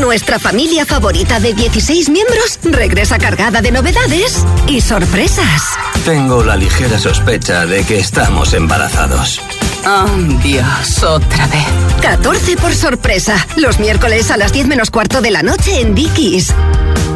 Nuestra 0.07 0.39
familia 0.39 0.87
favorita 0.87 1.41
de 1.41 1.53
16 1.53 2.11
miembros 2.11 2.61
regresa 2.63 3.19
cargada 3.19 3.61
de 3.61 3.73
novedades 3.73 4.47
y 4.69 4.81
sorpresas. 4.81 5.63
Tengo 6.05 6.45
la 6.45 6.55
ligera 6.55 6.97
sospecha 6.97 7.67
de 7.67 7.83
que 7.83 7.99
estamos 7.99 8.55
embarazados. 8.55 9.41
Oh, 9.85 10.07
Dios, 10.45 11.03
otra 11.03 11.49
vez. 11.49 11.67
14 12.03 12.57
por 12.57 12.73
sorpresa. 12.73 13.45
Los 13.57 13.81
miércoles 13.81 14.31
a 14.31 14.37
las 14.37 14.53
10 14.53 14.69
menos 14.69 14.93
cuarto 14.93 15.21
de 15.21 15.33
la 15.33 15.43
noche 15.43 15.81
en 15.81 15.97
Dickies. 15.97 16.55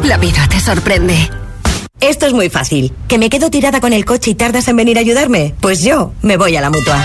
La 0.03 0.17
vida 0.17 0.45
te 0.49 0.59
sorprende. 0.59 1.29
Esto 2.01 2.25
es 2.25 2.33
muy 2.33 2.49
fácil. 2.49 2.91
¿Que 3.07 3.17
me 3.17 3.29
quedo 3.29 3.49
tirada 3.49 3.79
con 3.79 3.93
el 3.93 4.03
coche 4.03 4.31
y 4.31 4.35
tardas 4.35 4.67
en 4.67 4.75
venir 4.75 4.97
a 4.97 4.99
ayudarme? 4.99 5.55
Pues 5.61 5.81
yo 5.81 6.11
me 6.23 6.35
voy 6.35 6.57
a 6.57 6.61
la 6.61 6.69
mutua. 6.69 7.01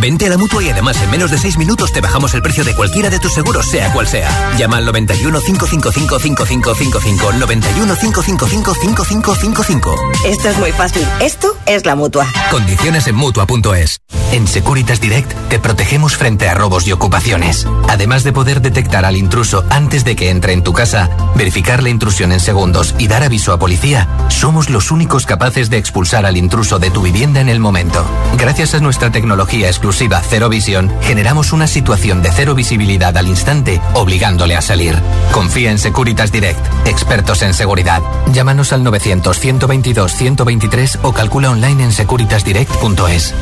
Vente 0.00 0.24
a 0.24 0.30
la 0.30 0.38
mutua 0.38 0.62
y 0.62 0.70
además 0.70 0.96
en 1.02 1.10
menos 1.10 1.30
de 1.30 1.36
6 1.36 1.58
minutos 1.58 1.92
te 1.92 2.00
bajamos 2.00 2.32
el 2.32 2.40
precio 2.40 2.64
de 2.64 2.74
cualquiera 2.74 3.10
de 3.10 3.18
tus 3.18 3.34
seguros, 3.34 3.66
sea 3.66 3.92
cual 3.92 4.06
sea. 4.06 4.30
Llama 4.56 4.78
al 4.78 4.86
91 4.86 5.40
555 5.40 6.18
5555. 6.18 7.32
91 7.34 7.96
555 7.96 8.74
5555. 8.74 9.94
Esto 10.24 10.48
es 10.48 10.56
muy 10.56 10.72
fácil. 10.72 11.06
Esto 11.20 11.54
es 11.66 11.84
la 11.84 11.96
mutua. 11.96 12.26
Condiciones 12.50 13.08
en 13.08 13.14
mutua.es. 13.16 14.00
En 14.32 14.46
Securitas 14.46 15.00
Direct 15.00 15.32
te 15.48 15.58
protegemos 15.58 16.16
frente 16.16 16.48
a 16.48 16.54
robos 16.54 16.86
y 16.86 16.92
ocupaciones. 16.92 17.66
Además 17.88 18.24
de 18.24 18.32
poder 18.32 18.62
detectar 18.62 19.04
al 19.04 19.16
intruso 19.16 19.64
antes 19.68 20.04
de 20.04 20.16
que 20.16 20.30
entre 20.30 20.54
en 20.54 20.62
tu 20.62 20.72
casa, 20.72 21.10
verificar 21.34 21.82
la 21.82 21.90
intrusión 21.90 22.32
en 22.32 22.40
segundos 22.40 22.94
y 22.96 23.08
dar 23.08 23.22
aviso 23.22 23.52
a 23.52 23.58
policía, 23.58 24.08
somos 24.28 24.70
los 24.70 24.92
únicos 24.92 25.26
capaces 25.26 25.68
de 25.68 25.78
expulsar 25.78 26.24
al 26.24 26.36
intruso 26.36 26.78
de 26.78 26.90
tu 26.90 27.02
vivienda 27.02 27.40
en 27.40 27.48
el 27.48 27.60
momento. 27.60 28.04
Gracias 28.38 28.74
a 28.74 28.80
nuestra 28.80 29.10
tecnología 29.10 29.66
exclusiva 29.66 29.89
Cero 29.92 30.48
Visión, 30.48 30.90
generamos 31.02 31.52
una 31.52 31.66
situación 31.66 32.22
de 32.22 32.30
cero 32.32 32.54
visibilidad 32.54 33.16
al 33.16 33.28
instante, 33.28 33.80
obligándole 33.94 34.56
a 34.56 34.62
salir. 34.62 34.96
Confía 35.32 35.70
en 35.70 35.78
Securitas 35.78 36.32
Direct, 36.32 36.60
expertos 36.86 37.42
en 37.42 37.54
seguridad. 37.54 38.02
Llámanos 38.32 38.72
al 38.72 38.82
900 38.84 39.38
122 39.38 40.12
123 40.14 40.98
o 41.02 41.12
calcula 41.12 41.50
online 41.50 41.84
en 41.84 41.92
securitasdirect.es. 41.92 43.34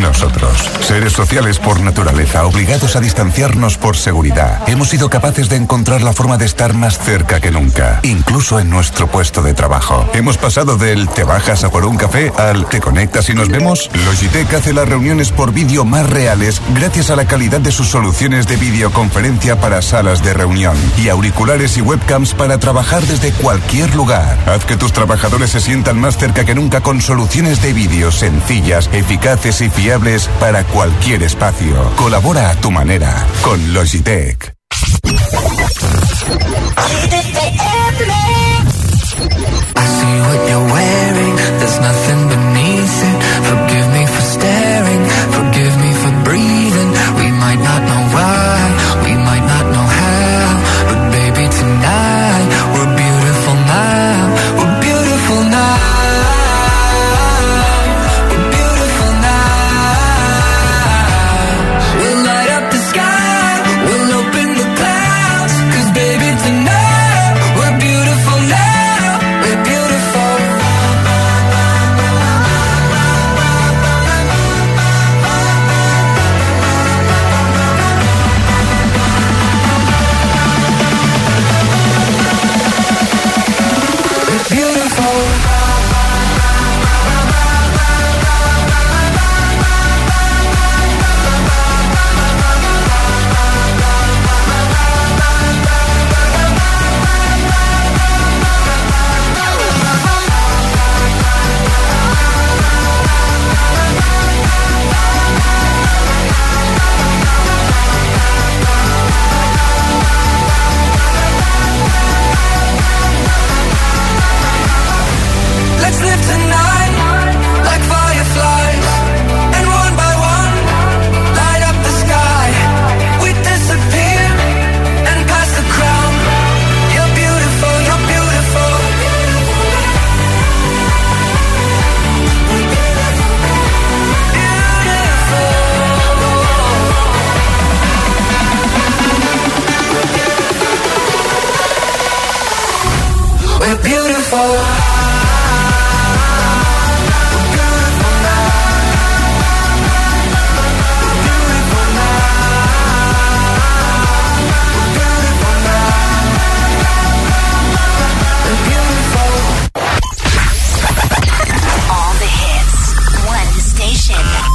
Nosotros, 0.00 0.70
seres 0.82 1.12
sociales 1.14 1.58
por 1.58 1.80
naturaleza, 1.80 2.44
obligados 2.44 2.94
a 2.94 3.00
distanciarnos 3.00 3.78
por 3.78 3.96
seguridad, 3.96 4.60
hemos 4.68 4.90
sido 4.90 5.08
capaces 5.08 5.48
de 5.48 5.56
encontrar 5.56 6.02
la 6.02 6.12
forma 6.12 6.36
de 6.36 6.44
estar 6.44 6.74
más 6.74 6.98
cerca 6.98 7.40
que 7.40 7.50
nunca, 7.50 8.00
incluso 8.02 8.60
en 8.60 8.68
nuestro 8.68 9.06
puesto 9.06 9.42
de 9.42 9.54
trabajo. 9.54 10.06
Hemos 10.12 10.36
pasado 10.36 10.76
del 10.76 11.08
te 11.08 11.24
bajas 11.24 11.64
a 11.64 11.70
por 11.70 11.86
un 11.86 11.96
café 11.96 12.32
al 12.36 12.66
te 12.66 12.80
conectas 12.80 13.30
y 13.30 13.34
nos 13.34 13.48
vemos. 13.48 13.90
Logitech 14.04 14.52
hace 14.52 14.74
las 14.74 14.88
reuniones 14.88 15.32
por 15.32 15.52
vídeo 15.52 15.84
más 15.86 16.08
reales 16.08 16.60
gracias 16.74 17.10
a 17.10 17.16
la 17.16 17.26
calidad 17.26 17.60
de 17.60 17.72
sus 17.72 17.88
soluciones 17.88 18.46
de 18.46 18.56
videoconferencia 18.56 19.58
para 19.58 19.80
salas 19.80 20.22
de 20.22 20.34
reunión 20.34 20.76
y 21.02 21.08
auriculares 21.08 21.78
y 21.78 21.80
webcams 21.80 22.34
para 22.34 22.58
trabajar 22.58 23.02
desde 23.04 23.32
cualquier 23.32 23.94
lugar. 23.94 24.38
Haz 24.46 24.64
que 24.66 24.76
tus 24.76 24.92
trabajadores 24.92 25.50
se 25.50 25.60
sientan 25.60 25.98
más 25.98 26.18
cerca 26.18 26.44
que 26.44 26.54
nunca 26.54 26.82
con 26.82 27.00
soluciones 27.00 27.62
de 27.62 27.72
vídeo 27.72 28.12
sencillas, 28.12 28.90
eficaces 28.92 29.13
y 29.60 29.70
fiables 29.70 30.28
para 30.40 30.64
cualquier 30.64 31.22
espacio. 31.22 31.92
Colabora 31.96 32.50
a 32.50 32.54
tu 32.56 32.70
manera 32.70 33.26
con 33.42 33.72
Logitech. 33.72 34.52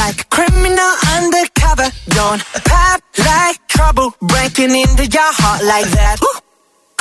like 0.00 0.20
a 0.24 0.28
criminal 0.36 0.92
undercover. 1.16 1.88
Don't 2.16 2.40
pop 2.70 3.00
like 3.18 3.58
trouble, 3.68 4.08
breaking 4.32 4.72
into 4.82 5.04
your 5.16 5.32
heart 5.40 5.62
like 5.72 5.88
that. 5.98 6.16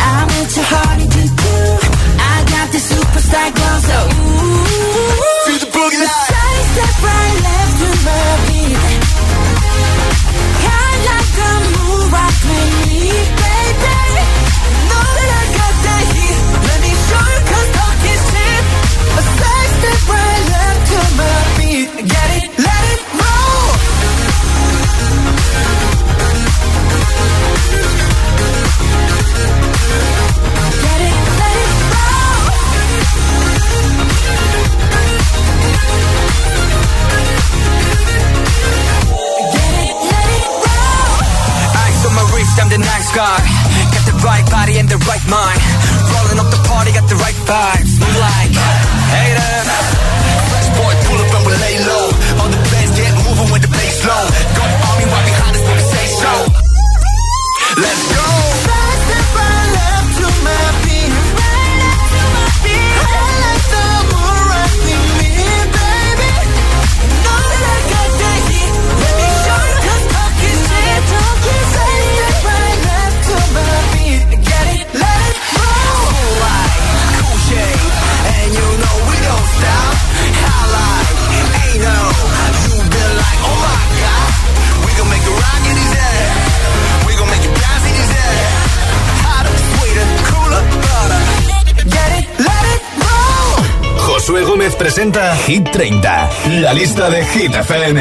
Hit 95.49 95.67
30, 95.73 96.61
la 96.61 96.75
lista 96.75 97.09
de 97.09 97.25
Hit 97.25 97.55
FM. 97.55 97.97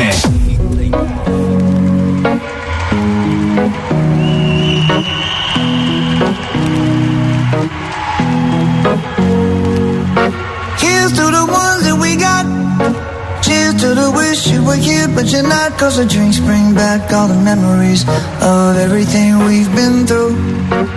Here's 10.77 11.13
to 11.13 11.23
the 11.31 11.47
ones 11.47 11.83
that 11.85 11.97
we 12.01 12.17
got. 12.17 12.43
Cheers 13.41 13.75
to 13.75 13.95
the 13.95 14.11
wish 14.11 14.47
you 14.47 14.61
were 14.65 14.75
here, 14.75 15.07
but 15.07 15.31
you're 15.31 15.41
not. 15.41 15.71
Cause 15.79 15.95
the 15.95 16.05
drinks 16.05 16.39
bring 16.39 16.75
back 16.75 17.13
all 17.13 17.29
the 17.29 17.41
memories 17.41 18.03
of 18.41 18.75
everything 18.75 19.39
we've 19.45 19.73
been 19.73 20.05
through. 20.05 20.96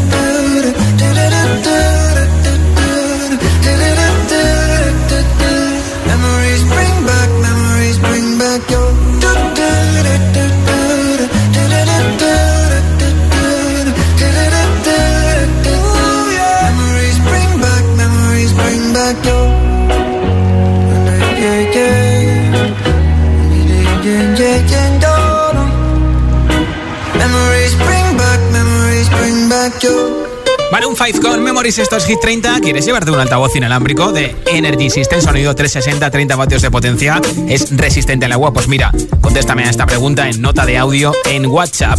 5 31.03 31.19
con 31.19 31.43
Memories, 31.43 31.79
esto 31.79 31.97
es 31.97 32.05
Hit 32.05 32.19
30. 32.21 32.59
¿Quieres 32.59 32.85
llevarte 32.85 33.09
un 33.09 33.19
altavoz 33.19 33.55
inalámbrico 33.55 34.11
de 34.11 34.35
Energy 34.45 34.91
System, 34.91 35.19
sonido 35.19 35.55
360, 35.55 36.11
30 36.11 36.35
vatios 36.35 36.61
de 36.61 36.69
potencia? 36.69 37.19
¿Es 37.49 37.75
resistente 37.75 38.27
al 38.27 38.33
agua? 38.33 38.53
Pues 38.53 38.67
mira, 38.67 38.91
contéstame 39.19 39.63
a 39.63 39.71
esta 39.71 39.87
pregunta 39.87 40.29
en 40.29 40.41
nota 40.41 40.63
de 40.63 40.77
audio 40.77 41.11
en 41.25 41.47
WhatsApp. 41.47 41.97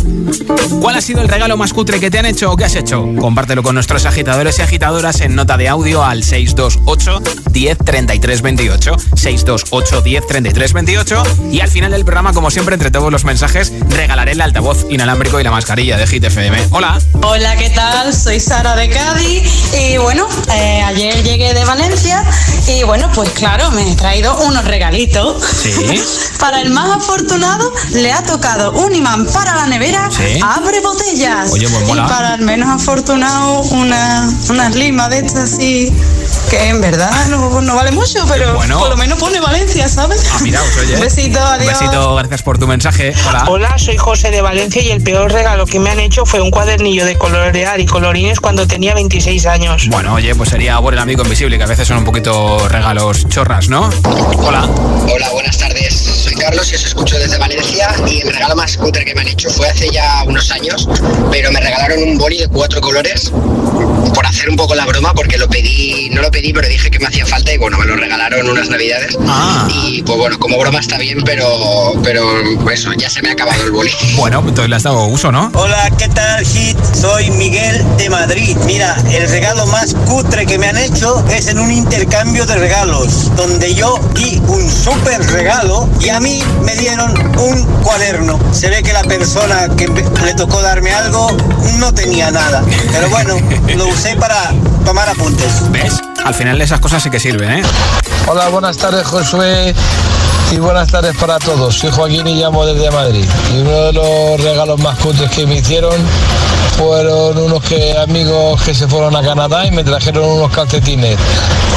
¿Cuál 0.81 0.97
ha 0.97 1.01
sido 1.01 1.21
el 1.21 1.29
regalo 1.29 1.57
más 1.57 1.73
cutre 1.73 1.99
que 1.99 2.13
te 2.13 2.21
han 2.21 2.27
hecho 2.27 2.53
o 2.53 2.57
que 2.57 2.65
has 2.65 2.77
hecho? 2.77 3.05
Compártelo 3.19 3.65
con 3.65 3.75
nuestros 3.75 4.07
agitadores 4.07 4.61
y 4.61 4.63
agitadoras 4.63 5.21
en 5.21 5.35
nota 5.35 5.57
de 5.57 5.69
audio 5.69 6.05
al 6.05 6.23
628 6.23 7.43
10 7.51 7.79
33 7.79 8.43
28. 8.43 8.97
628 9.17 10.03
10 10.03 10.27
33 10.29 10.73
28. 10.73 11.23
Y 11.51 11.61
al 11.61 11.69
final 11.69 11.91
del 11.91 12.05
programa, 12.05 12.33
como 12.33 12.53
siempre, 12.53 12.75
entre 12.75 12.93
todos 12.93 13.11
los 13.11 13.25
mensajes, 13.25 13.73
regalaré 13.89 14.33
el 14.33 14.41
altavoz 14.41 14.87
inalámbrico 14.91 15.41
y 15.41 15.43
la 15.43 15.51
mascarilla 15.51 15.97
de 15.97 16.07
Hit 16.07 16.23
FM. 16.23 16.69
Hola. 16.71 17.01
Hola, 17.23 17.57
¿qué 17.57 17.71
tal? 17.71 18.15
Soy 18.15 18.39
Sara 18.39 18.77
de 18.77 18.92
Cádiz 18.93 19.43
y 19.75 19.97
bueno, 19.97 20.29
eh, 20.55 20.83
ayer 20.83 21.23
llegué 21.23 21.55
de 21.55 21.65
Valencia 21.65 22.25
y 22.69 22.83
bueno, 22.85 23.11
pues 23.15 23.31
claro, 23.31 23.71
me 23.73 23.91
he 23.91 23.95
traído 23.97 24.37
unos 24.43 24.65
regalitos. 24.65 25.43
Sí. 25.45 25.73
Para 26.39 26.61
el 26.61 26.71
más 26.71 26.91
afortunado 26.97 27.73
le 27.93 28.13
ha 28.13 28.23
tocado 28.25 28.73
un 28.73 28.93
imán 28.95 29.27
para 29.27 29.55
la 29.55 29.67
nevera, 29.67 30.11
Sí. 30.11 30.41
abre 30.43 30.81
botellas. 30.81 31.51
Oye, 31.53 31.69
pues 31.69 31.87
mola. 31.87 32.05
Y 32.05 32.09
para 32.09 32.35
el 32.35 32.41
menos 32.43 32.69
afortunado 32.69 33.61
una, 33.61 34.29
unas 34.51 34.75
limas 34.75 35.09
de 35.11 35.19
estas 35.19 35.53
así 35.55 35.93
que 36.51 36.69
en 36.69 36.81
verdad 36.81 37.13
no, 37.29 37.61
no 37.61 37.75
vale 37.77 37.93
mucho, 37.93 38.25
pero 38.29 38.55
Bueno. 38.55 38.79
por 38.81 38.89
lo 38.91 38.97
menos 38.97 39.19
pone 39.21 39.39
Valencia, 39.41 39.89
¿sabes? 39.89 40.25
Ah, 40.33 40.39
mira, 40.43 40.61
pues 40.61 40.79
oye. 40.87 40.95
Un 40.97 41.01
besito, 41.01 41.39
Un 41.39 41.47
adiós. 41.47 41.79
besito, 41.79 42.15
gracias 42.17 42.43
por 42.43 42.59
tu 42.59 42.67
mensaje. 42.67 43.15
Hola. 43.29 43.45
Hola, 43.49 43.79
soy 43.79 43.97
José 43.97 44.31
de 44.33 44.41
Valencia 44.43 44.83
y 44.83 44.91
el 44.91 45.01
peor 45.01 45.31
regalo 45.33 45.65
que 45.67 45.79
me 45.79 45.91
han 45.91 46.01
hecho 46.01 46.27
fue 46.27 46.41
un 46.41 46.51
cuadernillo 46.51 47.05
de 47.07 47.17
colorear 47.17 47.79
y 47.81 47.87
colorines 47.87 48.41
cuando 48.41 48.67
tenía 48.67 48.82
26 48.91 49.47
años. 49.47 49.89
Bueno, 49.89 50.15
oye, 50.15 50.35
pues 50.35 50.51
sería 50.51 50.81
por 50.81 50.93
el 50.93 50.99
amigo 50.99 51.23
invisible, 51.23 51.57
que 51.57 51.63
a 51.63 51.67
veces 51.67 51.87
son 51.87 51.99
un 51.99 52.05
poquito 52.05 52.69
regalos 52.69 53.29
chorras, 53.29 53.69
¿no? 53.69 53.89
Hola. 54.39 54.69
Hola, 55.09 55.31
buenas 55.31 55.57
tardes. 55.57 55.95
Soy 55.95 56.35
Carlos 56.35 56.71
y 56.73 56.75
os 56.75 56.85
escucho 56.85 57.19
desde 57.19 57.39
Valencia 57.39 57.89
y 58.07 58.21
el 58.21 58.33
regalo 58.33 58.57
más 58.57 58.77
cutre 58.77 59.05
que 59.05 59.15
me 59.15 59.21
han 59.23 59.29
hecho 59.29 59.49
fue 59.51 59.69
hace 59.69 59.89
ya 59.91 60.25
unos 60.27 60.51
años, 60.51 60.89
pero 61.31 61.53
me 61.53 61.61
regalaron 61.61 62.03
un 62.03 62.19
boli 62.19 62.39
de 62.39 62.49
cuatro 62.49 62.81
colores 62.81 63.31
por 64.15 64.27
hacer 64.43 64.51
un 64.51 64.57
poco 64.57 64.75
la 64.75 64.85
broma 64.87 65.15
porque 65.15 65.39
lo 65.39 65.49
pedí, 65.49 66.11
no 66.11 66.21
lo 66.21 66.29
pedí, 66.29 66.53
pero 66.53 66.67
dije 66.67 66.91
que 66.91 66.99
me 66.99 67.07
hacía 67.07 67.25
falta 67.25 67.53
y 67.53 67.59
bueno, 67.59 67.79
me 67.79 67.87
lo 67.87 67.95
regalaron 67.95 68.49
unas 68.51 68.69
navidades. 68.69 69.17
Y 69.73 70.03
pues 70.03 70.19
bueno, 70.19 70.37
como 70.41 70.59
broma 70.59 70.81
está 70.81 70.99
bien, 70.99 71.19
pero, 71.25 71.47
pero 72.03 72.25
eso, 72.73 72.93
ya 72.95 73.09
se 73.09 73.23
me 73.23 73.29
ha 73.29 73.33
acabado 73.35 73.63
el 73.63 73.71
boli. 73.71 73.91
Bueno, 74.17 74.41
entonces 74.41 74.69
le 74.69 74.77
has 74.77 74.83
dado 74.83 75.05
uso, 75.07 75.31
¿no? 75.31 75.51
Hola, 75.55 75.91
¿qué 75.97 76.09
tal, 76.09 76.45
Hit? 76.45 76.77
Soy 76.93 77.31
Miguel 77.31 77.85
de 77.99 78.11
Madrid. 78.11 78.57
Mira, 78.67 78.97
el 79.13 79.29
regalo 79.29 79.65
más 79.67 79.95
cutre 80.07 80.45
que 80.47 80.59
me 80.59 80.67
han 80.69 80.77
hecho 80.77 81.25
es 81.31 81.47
en 81.47 81.59
un 81.61 81.71
intercambio 81.71 82.45
de 82.45 82.57
regalos, 82.57 83.35
donde 83.37 83.75
yo 83.75 83.99
di 84.15 84.41
un 84.49 84.69
súper 84.71 85.25
regalo 85.33 85.89
y 86.01 86.09
a 86.09 86.19
mí 86.21 86.43
me 86.65 86.75
dieron 86.77 87.13
un 87.39 87.65
cuaderno. 87.83 88.39
Se 88.53 88.69
ve 88.71 88.83
que 88.83 88.93
la 88.93 89.03
persona 89.05 89.69
que 89.77 89.87
me- 89.89 90.03
le 90.25 90.35
tocó 90.35 90.61
darme 90.63 90.91
algo 90.93 91.37
no 91.79 91.93
tenía 91.95 92.31
nada. 92.33 92.65
Pero 92.93 93.09
bueno, 93.11 93.37
lo 93.77 93.87
usé 93.89 94.17
para 94.17 94.32
tomar 94.85 95.09
apuntes. 95.09 95.71
¿Ves? 95.71 96.01
Al 96.25 96.35
final 96.35 96.61
esas 96.61 96.81
cosas 96.81 97.03
sí 97.03 97.11
que 97.11 97.21
sirven, 97.21 97.51
¿eh? 97.51 97.63
Hola, 98.29 98.49
buenas 98.49 98.77
tardes 98.77 99.07
Josué 99.07 99.75
y 100.51 100.57
buenas 100.59 100.89
tardes 100.89 101.17
para 101.17 101.39
todos. 101.39 101.75
Soy 101.77 101.91
Joaquín 101.91 102.27
y 102.27 102.35
llamo 102.35 102.65
desde 102.67 102.91
Madrid. 102.91 103.25
Y 103.53 103.59
uno 103.61 103.71
de 103.71 103.93
los 103.93 104.41
regalos 104.41 104.81
más 104.81 104.99
cutres 104.99 105.31
que 105.31 105.47
me 105.47 105.57
hicieron 105.57 105.95
fueron 106.77 107.39
unos 107.39 107.63
que, 107.65 107.97
amigos 107.99 108.61
que 108.63 108.75
se 108.75 108.87
fueron 108.89 109.15
a 109.17 109.23
Canadá 109.23 109.67
y 109.67 109.71
me 109.71 109.85
trajeron 109.85 110.25
unos 110.25 110.53
calcetines 110.53 111.17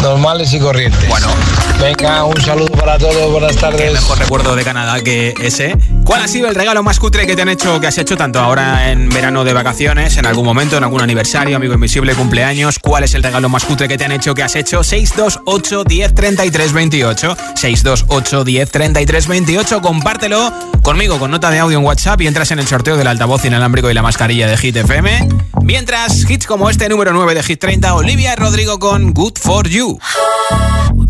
normales 0.01 0.53
y 0.53 0.59
corrientes. 0.59 1.07
Bueno. 1.09 1.27
Venga, 1.79 2.23
un 2.23 2.41
saludo 2.41 2.71
para 2.71 2.97
todos, 2.97 3.31
buenas 3.31 3.55
tardes. 3.57 3.91
mejor 3.91 4.17
recuerdo 4.17 4.55
de 4.55 4.63
Canadá 4.63 5.01
que 5.01 5.33
ese. 5.41 5.75
¿Cuál 6.05 6.21
ha 6.21 6.27
sido 6.27 6.47
el 6.47 6.53
regalo 6.53 6.83
más 6.83 6.99
cutre 6.99 7.25
que 7.25 7.35
te 7.35 7.41
han 7.41 7.49
hecho, 7.49 7.79
que 7.79 7.87
has 7.87 7.97
hecho 7.97 8.15
tanto 8.15 8.39
ahora 8.39 8.91
en 8.91 9.09
verano 9.09 9.43
de 9.43 9.53
vacaciones, 9.53 10.17
en 10.17 10.27
algún 10.27 10.45
momento, 10.45 10.77
en 10.77 10.83
algún 10.83 11.01
aniversario, 11.01 11.57
amigo 11.57 11.73
invisible, 11.73 12.13
cumpleaños? 12.13 12.77
¿Cuál 12.77 13.05
es 13.05 13.15
el 13.15 13.23
regalo 13.23 13.49
más 13.49 13.65
cutre 13.65 13.87
que 13.87 13.97
te 13.97 14.05
han 14.05 14.11
hecho, 14.11 14.35
que 14.35 14.43
has 14.43 14.55
hecho? 14.55 14.83
628 14.83 15.83
10 15.83 16.13
33 16.13 16.73
28. 16.73 17.37
628 17.55 18.43
10 18.43 18.71
33 18.71 19.27
28. 19.27 19.81
Compártelo 19.81 20.53
conmigo 20.83 21.17
con 21.17 21.31
nota 21.31 21.49
de 21.49 21.57
audio 21.57 21.79
en 21.79 21.83
WhatsApp 21.83 22.21
y 22.21 22.27
entras 22.27 22.51
en 22.51 22.59
el 22.59 22.67
sorteo 22.67 22.97
del 22.97 23.07
altavoz 23.07 23.43
inalámbrico 23.43 23.89
y 23.89 23.95
la 23.95 24.03
mascarilla 24.03 24.47
de 24.47 24.57
Hit 24.57 24.75
FM. 24.75 25.27
Mientras, 25.63 26.29
hits 26.29 26.45
como 26.45 26.69
este 26.69 26.87
número 26.87 27.13
9 27.13 27.33
de 27.33 27.41
Hit 27.41 27.59
30, 27.59 27.95
Olivia 27.95 28.35
Rodrigo 28.35 28.77
con 28.77 29.11
Good 29.11 29.39
for 29.41 29.67
You. 29.67 29.99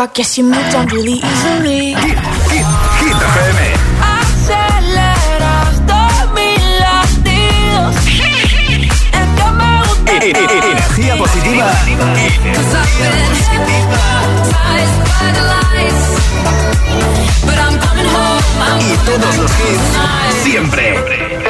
I 0.00 0.06
guess 0.06 0.38
you 0.38 0.44
moved 0.44 0.74
on 0.74 0.86
really 0.86 1.20
easily. 1.20 1.92
Hit, 1.92 2.16
hit, 2.48 2.64
hit 3.00 3.20
FM. 3.20 3.60
Aceleras 4.00 5.76
mis 6.32 6.62
latidos. 6.80 7.96
Es 9.12 9.28
que 9.36 9.50
me 9.58 9.80
gusta. 9.82 10.12
Energía 10.16 11.18
positiva. 11.18 11.70
Y 18.80 18.96
todos 19.04 19.36
los 19.36 19.50
hits. 19.50 20.42
Siempre. 20.42 21.49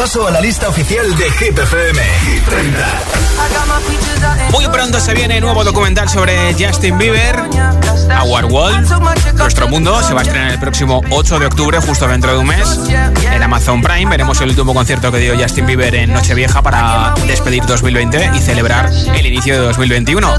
Repaso 0.00 0.26
a 0.26 0.30
la 0.30 0.40
lista 0.40 0.66
oficial 0.66 1.14
de 1.14 1.30
Hit. 1.30 1.60
Muy 4.50 4.66
pronto 4.68 4.98
se 4.98 5.12
viene 5.12 5.42
nuevo 5.42 5.62
documental 5.62 6.08
sobre 6.08 6.54
Justin 6.54 6.96
Bieber, 6.96 7.36
Our 8.24 8.46
World, 8.46 8.88
Nuestro 9.34 9.68
Mundo. 9.68 10.02
Se 10.02 10.14
va 10.14 10.20
a 10.20 10.22
estrenar 10.22 10.52
el 10.52 10.58
próximo 10.58 11.02
8 11.10 11.40
de 11.40 11.46
octubre, 11.46 11.78
justo 11.82 12.08
dentro 12.08 12.32
de 12.32 12.38
un 12.38 12.46
mes, 12.46 12.80
en 13.30 13.42
Amazon 13.42 13.82
Prime. 13.82 14.10
Veremos 14.10 14.40
el 14.40 14.48
último 14.48 14.72
concierto 14.72 15.12
que 15.12 15.18
dio 15.18 15.38
Justin 15.38 15.66
Bieber 15.66 15.94
en 15.94 16.14
Nochevieja 16.14 16.62
para 16.62 17.12
despedir 17.26 17.66
2020 17.66 18.30
y 18.34 18.40
celebrar 18.40 18.90
el 18.90 19.26
inicio 19.26 19.52
de 19.52 19.60
2021. 19.66 20.34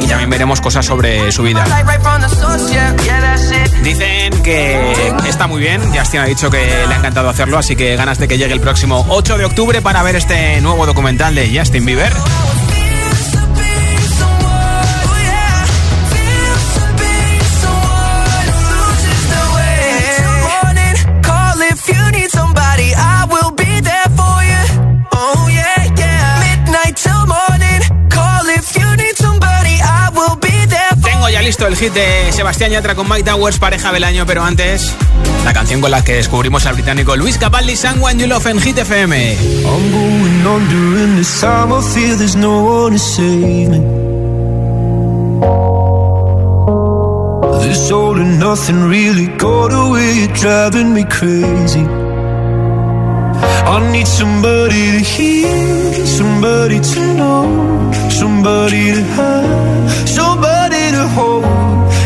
Y 0.00 0.06
también 0.08 0.28
veremos 0.28 0.60
cosas 0.60 0.84
sobre 0.84 1.32
su 1.32 1.42
vida. 1.42 1.64
Dicen 3.82 4.42
que 4.42 5.12
está 5.28 5.46
muy 5.46 5.60
bien. 5.60 5.80
Justin 5.94 6.20
ha 6.20 6.24
dicho 6.24 6.50
que 6.50 6.58
le 6.58 6.94
ha 6.94 6.98
encantado 6.98 7.28
hacerlo, 7.28 7.58
así 7.58 7.76
que 7.76 7.96
ganas 7.96 8.18
de 8.18 8.28
que 8.28 8.38
llegue 8.38 8.52
el 8.52 8.60
próximo 8.60 9.04
8 9.08 9.38
de 9.38 9.44
octubre 9.44 9.82
para 9.82 10.02
ver 10.02 10.16
este 10.16 10.60
nuevo 10.60 10.86
documental 10.86 11.34
de 11.34 11.56
Justin 11.56 11.84
Bieber. 11.84 12.12
El 31.64 31.76
hit 31.76 31.92
de 31.94 32.32
Sebastián 32.32 32.70
Yatra 32.70 32.94
con 32.94 33.08
Mike 33.08 33.24
Towers, 33.24 33.58
pareja 33.58 33.90
del 33.90 34.04
año, 34.04 34.26
pero 34.26 34.44
antes 34.44 34.92
la 35.44 35.52
canción 35.54 35.80
con 35.80 35.90
la 35.90 36.04
que 36.04 36.14
descubrimos 36.14 36.66
al 36.66 36.74
británico 36.74 37.16
Luis 37.16 37.38
Capaldi, 37.38 37.76
Someone 37.76 38.18
You 38.18 38.26
Love 38.26 38.46
en 38.48 38.60
Hit 38.60 38.78
FM. 38.78 39.36
I'm 39.64 39.90
going 39.90 40.46
on 40.46 40.68
there's 42.18 42.36
no 42.36 42.62
one. 42.62 42.92
This 47.62 47.90
all 47.90 48.16
and 48.16 48.38
nothing 48.38 48.88
really 48.88 49.28
got 49.38 49.72
away, 49.72 50.28
driving 50.34 50.92
me 50.92 51.04
crazy. 51.04 51.86
I 53.66 53.90
need 53.92 54.06
somebody 54.06 54.92
to 54.92 54.98
hear, 54.98 56.06
somebody 56.06 56.80
to 56.80 57.14
know, 57.14 57.92
somebody 58.10 58.92
to 58.92 59.02
have, 59.02 60.08
somebody. 60.08 60.55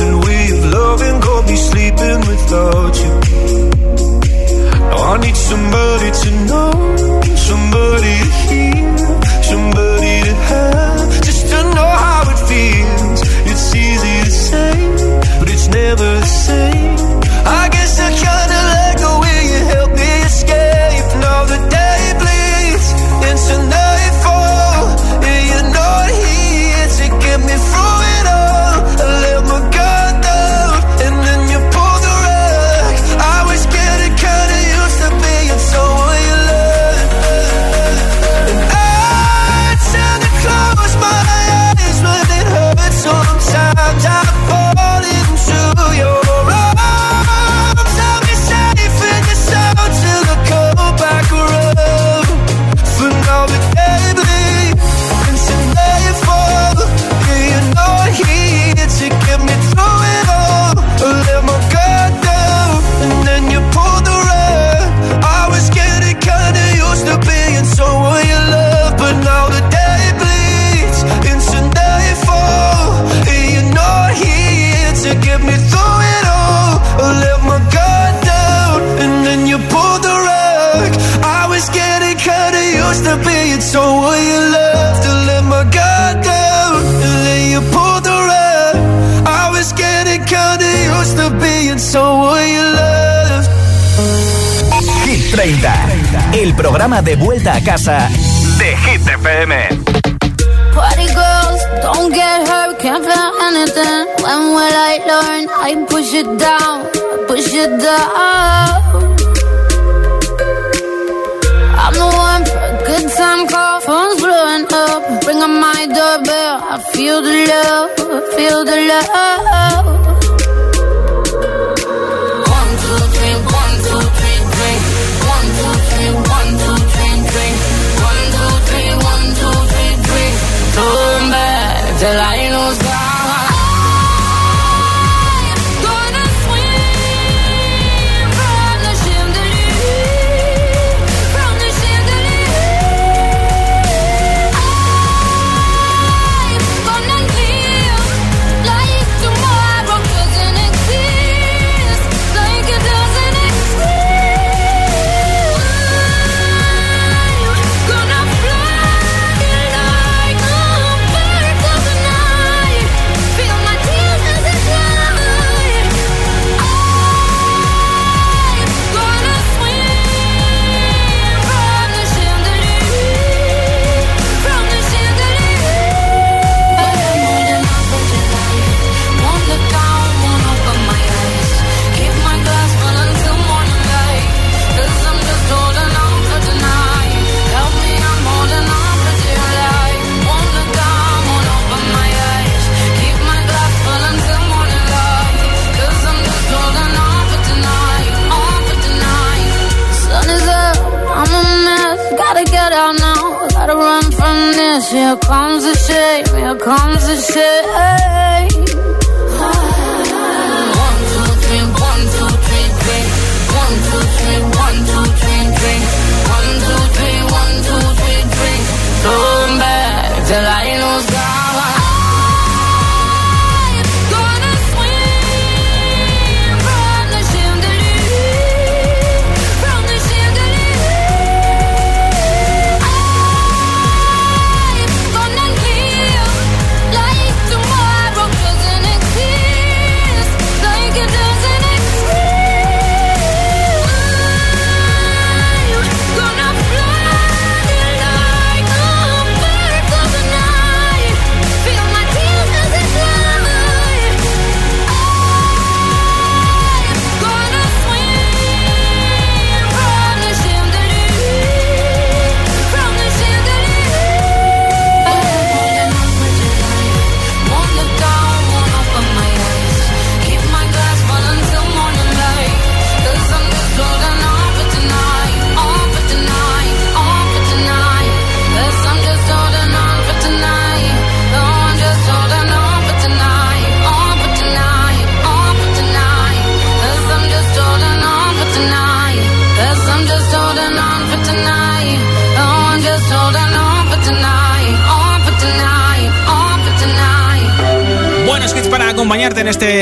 Nothing 0.00 0.22
of 0.52 0.64
loving 0.72 1.20
got 1.20 1.48
me 1.48 1.56
sleeping 1.56 2.20
without 2.28 2.94
you. 3.02 3.12
Now 4.90 5.12
I 5.12 5.18
need 5.24 5.36
somebody 5.36 6.10
to 6.22 6.30
know, 6.48 6.72
somebody 7.36 8.15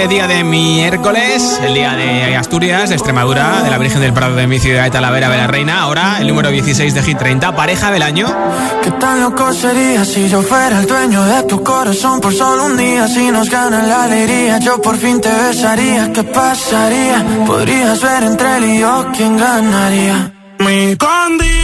Este 0.05 0.17
día 0.17 0.27
de 0.27 0.45
miércoles, 0.45 1.59
el 1.63 1.73
día 1.73 1.97
de 1.97 2.37
Asturias, 2.37 2.91
de 2.91 2.95
Extremadura, 2.95 3.63
de 3.63 3.71
la 3.71 3.79
Virgen 3.79 4.03
del 4.03 4.13
Prado 4.13 4.37
de 4.37 4.47
mi 4.47 4.59
ciudad 4.59 4.85
de 4.85 4.91
Talavera 4.91 5.31
de 5.31 5.39
la 5.39 5.47
Reina, 5.47 5.81
ahora 5.81 6.19
el 6.21 6.29
número 6.29 6.51
16 6.51 6.93
de 6.93 7.03
Hit 7.03 7.17
30, 7.17 7.57
pareja 7.57 7.91
del 7.91 8.03
año. 8.03 8.27
¿Qué 8.83 8.91
tan 8.91 9.23
loco 9.23 9.51
sería 9.55 10.05
si 10.05 10.29
yo 10.29 10.43
fuera 10.43 10.81
el 10.81 10.87
dueño 10.87 11.25
de 11.25 11.45
tu 11.45 11.65
corazón 11.65 12.21
por 12.21 12.35
solo 12.35 12.67
un 12.67 12.77
día? 12.77 13.09
Si 13.09 13.31
nos 13.31 13.49
gana 13.49 13.83
la 13.83 14.03
alegría, 14.03 14.59
yo 14.59 14.79
por 14.83 14.99
fin 14.99 15.23
te 15.23 15.31
besaría. 15.31 16.13
¿Qué 16.13 16.23
pasaría? 16.23 17.25
Podrías 17.47 18.03
ver 18.03 18.25
entre 18.25 18.57
él 18.59 18.65
y 18.65 18.81
yo 18.81 19.07
quién 19.17 19.39
ganaría. 19.39 20.33
Mi 20.59 20.97
condición 20.97 21.64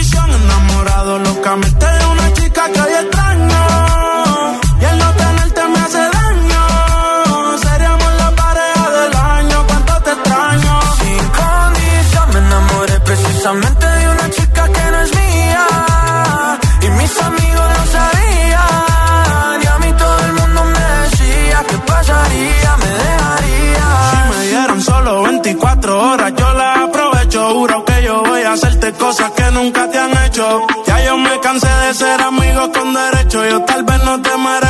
nunca 29.52 29.88
te 29.90 29.98
han 29.98 30.12
hecho. 30.24 30.66
Ya 30.86 31.04
yo 31.04 31.16
me 31.18 31.40
cansé 31.40 31.68
de 31.68 31.94
ser 31.94 32.20
amigos 32.20 32.70
con 32.76 32.94
derecho. 32.94 33.44
Yo 33.48 33.62
tal 33.62 33.82
vez 33.84 34.02
no 34.04 34.20
te 34.22 34.36
merezco 34.36 34.69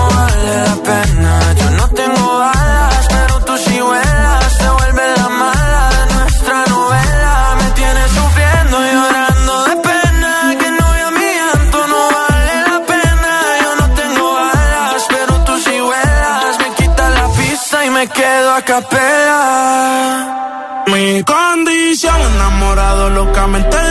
capela. 18.71 19.33
Mi 20.87 21.23
condición, 21.23 22.15
enamorado 22.35 23.09
locamente 23.09 23.90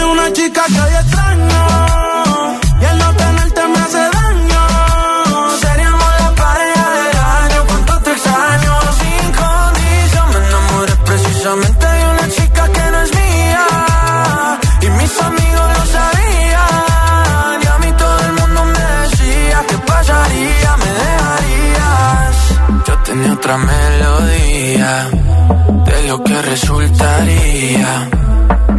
te 26.31 26.43
resultaría. 26.43 28.09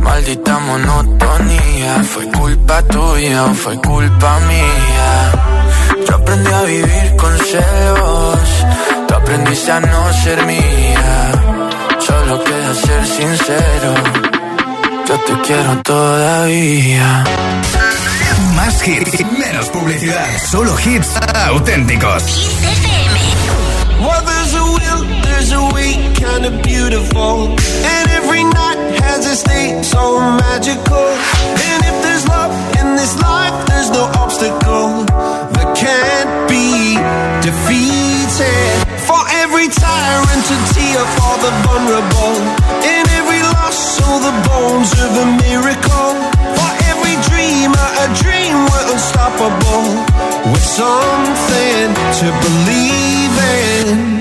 Maldita 0.04 0.60
monotonía, 0.60 2.04
fue 2.04 2.26
culpa 2.32 2.82
tuya 2.84 3.46
o 3.46 3.54
fue 3.54 3.76
culpa 3.78 4.40
mía. 4.52 5.12
Yo 6.08 6.16
aprendí 6.16 6.52
a 6.52 6.62
vivir 6.62 7.16
con 7.18 7.38
celos, 7.38 8.40
tú 9.08 9.14
aprendiste 9.14 9.72
a 9.72 9.80
no 9.82 10.14
ser 10.24 10.46
mía. 10.46 11.32
Solo 12.00 12.44
queda 12.44 12.74
ser 12.74 13.06
sincero, 13.06 13.94
yo 15.08 15.16
te 15.28 15.34
quiero 15.46 15.82
todavía. 15.84 17.24
Más 18.56 18.88
hits, 18.88 19.26
menos 19.38 19.68
publicidad, 19.70 20.28
solo 20.50 20.76
hits 20.86 21.10
auténticos. 21.48 23.01
kind 26.32 26.46
of 26.46 26.64
beautiful. 26.64 27.52
And 27.96 28.06
every 28.20 28.44
night 28.44 28.80
has 29.04 29.26
a 29.26 29.36
state 29.36 29.84
so 29.84 30.20
magical. 30.48 31.08
And 31.68 31.80
if 31.92 31.96
there's 32.04 32.26
love 32.28 32.52
in 32.80 32.96
this 32.96 33.14
life, 33.20 33.56
there's 33.68 33.92
no 33.92 34.08
obstacle 34.16 35.04
that 35.56 35.70
can't 35.76 36.32
be 36.48 36.96
defeated. 37.44 38.72
For 39.08 39.22
every 39.44 39.68
tyrant 39.68 40.42
to 40.50 40.58
tear 40.72 41.04
for 41.20 41.36
the 41.44 41.52
vulnerable. 41.68 42.36
In 42.96 43.04
every 43.20 43.42
loss, 43.56 44.00
all 44.08 44.22
the 44.24 44.36
bones 44.48 44.92
of 45.04 45.12
a 45.24 45.28
miracle. 45.46 46.12
For 46.56 46.72
every 46.92 47.16
dreamer, 47.28 47.88
a 48.06 48.08
dream 48.24 48.56
we're 48.72 48.88
unstoppable. 48.96 49.84
With 50.48 50.68
something 50.80 51.88
to 52.20 52.28
believe 52.46 53.36
in. 53.52 54.21